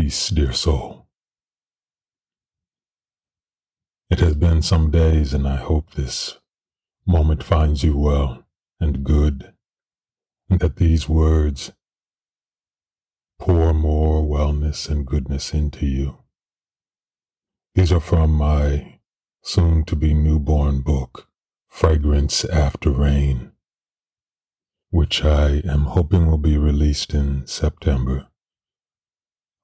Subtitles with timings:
[0.00, 1.06] Peace, dear soul.
[4.08, 6.38] It has been some days, and I hope this
[7.06, 8.46] moment finds you well
[8.80, 9.52] and good,
[10.48, 11.72] and that these words
[13.38, 16.16] pour more wellness and goodness into you.
[17.74, 19.00] These are from my
[19.42, 21.28] soon to be newborn book,
[21.68, 23.52] Fragrance After Rain,
[24.88, 28.29] which I am hoping will be released in September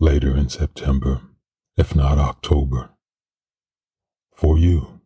[0.00, 1.20] later in September,
[1.76, 2.90] if not October,
[4.34, 5.00] for you.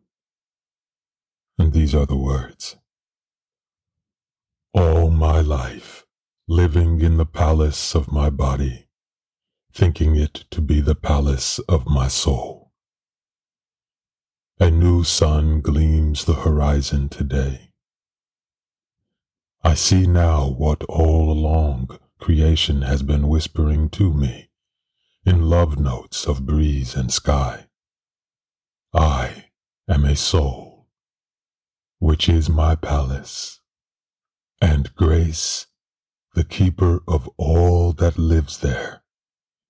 [1.57, 2.77] And these are the words
[4.73, 6.05] All my life,
[6.47, 8.87] living in the palace of my body,
[9.71, 12.71] thinking it to be the palace of my soul.
[14.59, 17.71] A new sun gleams the horizon today.
[19.63, 24.48] I see now what all along creation has been whispering to me
[25.29, 27.67] in love notes of breeze and sky.
[28.95, 29.45] I
[29.87, 30.87] am a soul,
[31.99, 33.59] which is my palace,
[34.59, 35.67] and grace,
[36.33, 39.03] the keeper of all that lives there,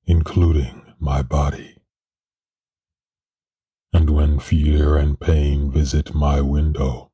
[0.05, 1.75] including my body.
[3.91, 7.11] And when fear and pain visit my window,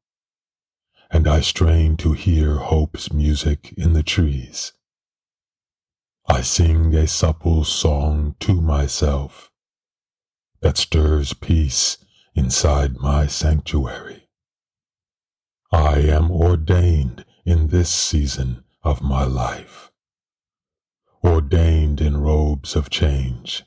[1.09, 4.73] and I strain to hear hope's music in the trees,
[6.27, 9.51] I sing a supple song to myself
[10.61, 11.99] that stirs peace
[12.33, 14.27] inside my sanctuary.
[15.71, 19.91] I am ordained in this season of my life,
[21.23, 23.63] ordained in robes of change.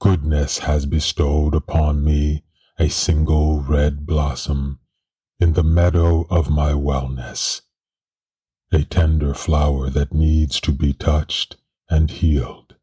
[0.00, 2.42] Goodness has bestowed upon me
[2.80, 4.80] a single red blossom
[5.38, 7.60] in the meadow of my wellness
[8.72, 11.56] a tender flower that needs to be touched
[11.88, 12.76] and healed.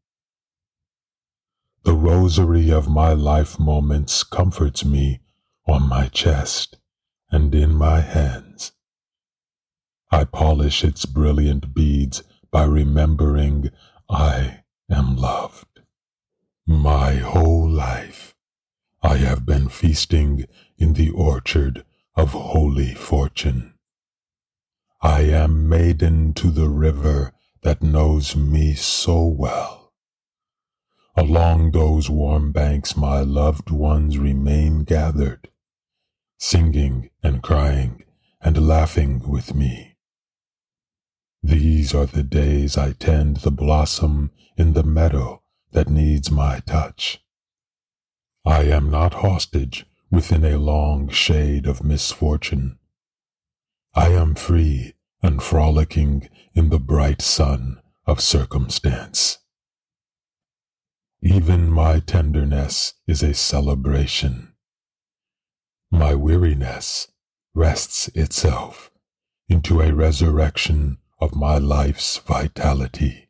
[1.83, 5.21] The rosary of my life moments comforts me
[5.65, 6.77] on my chest
[7.31, 8.73] and in my hands.
[10.11, 13.69] I polish its brilliant beads by remembering
[14.09, 15.79] I am loved.
[16.65, 18.35] My whole life
[19.01, 20.45] I have been feasting
[20.77, 23.76] in the orchard of holy fortune.
[25.01, 27.31] I am maiden to the river
[27.61, 29.93] that knows me so well.
[31.15, 35.49] Along those warm banks my loved ones remain gathered,
[36.39, 38.05] singing and crying
[38.41, 39.97] and laughing with me.
[41.43, 45.43] These are the days I tend the blossom in the meadow
[45.73, 47.23] that needs my touch.
[48.43, 52.79] I am not hostage within a long shade of misfortune
[53.97, 54.93] I am free
[55.23, 59.39] and frolicking in the bright sun of circumstance.
[61.23, 64.53] Even my tenderness is a celebration.
[65.89, 67.07] My weariness
[67.55, 68.91] rests itself
[69.49, 73.29] into a resurrection of my life's vitality.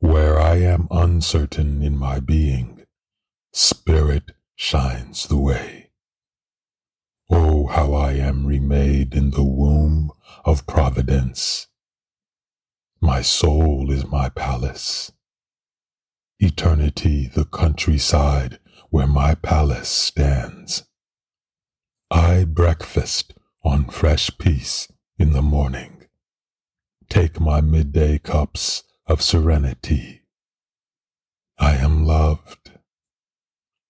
[0.00, 2.82] Where I am uncertain in my being,
[3.52, 5.83] Spirit shines the way.
[7.70, 10.12] How I am remade in the womb
[10.44, 11.66] of providence.
[13.00, 15.12] My soul is my palace.
[16.38, 18.58] Eternity the countryside
[18.90, 20.84] where my palace stands.
[22.10, 24.88] I breakfast on fresh peace
[25.18, 26.06] in the morning.
[27.08, 30.22] Take my midday cups of serenity.
[31.58, 32.72] I am loved.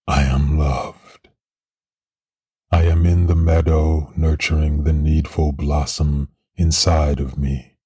[0.07, 1.29] I am loved.
[2.71, 7.77] I am in the meadow nurturing the needful blossom inside of me.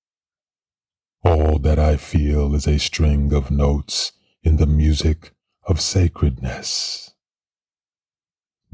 [1.23, 5.35] All that I feel is a string of notes in the music
[5.67, 7.13] of sacredness.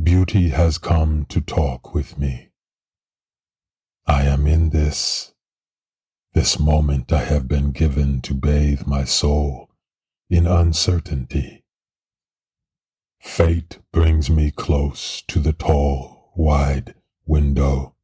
[0.02, 2.48] Beauty has come to talk with me.
[4.08, 5.34] I am in this,
[6.34, 9.70] this moment I have been given to bathe my soul
[10.30, 11.66] in uncertainty.
[13.20, 16.96] Fate brings me close to the tall, wide
[17.26, 17.96] window,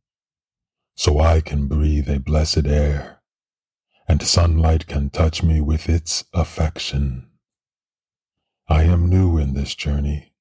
[0.95, 3.21] so I can breathe a blessed air,
[4.07, 7.29] and sunlight can touch me with its affection.
[8.67, 10.33] I am new in this journey.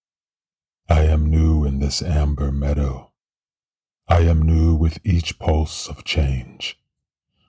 [0.88, 3.12] I am new in this amber meadow.
[4.08, 6.78] I am new with each pulse of change,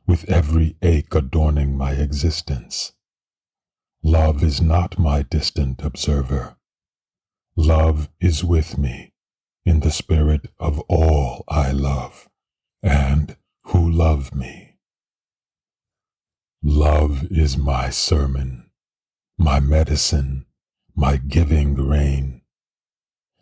[0.06, 2.92] with every ache adorning my existence.
[4.04, 6.57] Love is not my distant observer.
[7.56, 9.11] Love is with me
[9.66, 12.30] in the spirit of all I love
[12.81, 13.36] and
[13.66, 14.78] who love me.
[16.63, 18.62] Love is my sermon
[19.42, 20.46] my medicine,
[20.96, 22.42] my giving rain.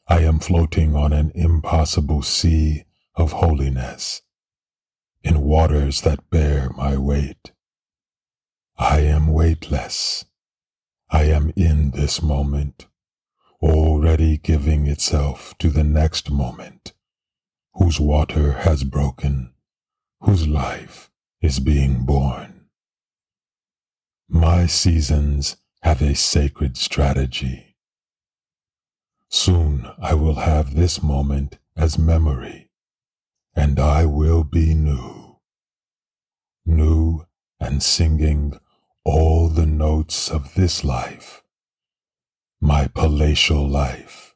[0.08, 2.86] I am floating on an impossible sea
[3.16, 4.22] of holiness,
[5.24, 7.52] in waters that bear my weight.
[8.78, 10.24] I am weightless.
[11.10, 12.88] I am in this moment,
[13.62, 16.94] already giving itself to the next moment,
[17.74, 19.54] whose water has broken,
[20.22, 21.10] whose life
[21.42, 22.66] is being born.
[24.28, 27.76] My seasons have a sacred strategy.
[29.30, 32.70] Soon I will have this moment as memory,
[33.56, 35.38] and I will be new.
[36.66, 37.26] New
[37.60, 38.60] and singing
[39.04, 41.44] all the notes of this life,
[42.62, 44.34] my palatial life,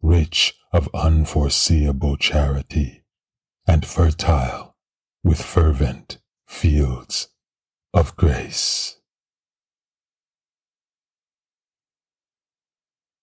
[0.00, 3.02] rich of unforeseeable charity
[3.66, 4.76] and fertile
[5.24, 7.28] with fervent fields
[7.92, 8.98] of grace.